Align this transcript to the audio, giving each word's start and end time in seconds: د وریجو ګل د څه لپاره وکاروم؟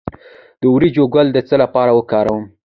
د 0.61 0.63
وریجو 0.73 1.03
ګل 1.13 1.27
د 1.33 1.37
څه 1.47 1.55
لپاره 1.63 1.91
وکاروم؟ 1.97 2.43